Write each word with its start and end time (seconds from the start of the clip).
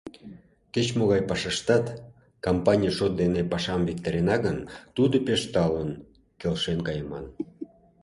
Кеч-могай 0.73 1.21
пашаштат, 1.29 1.85
кампаний 2.45 2.93
шот 2.97 3.13
дене 3.21 3.41
пашам 3.51 3.81
виктарена 3.87 4.35
гын, 4.45 4.57
тудо 4.95 5.15
пеш 5.27 5.41
талын, 5.53 5.89
келшен 6.39 6.79
кайыман. 6.87 7.25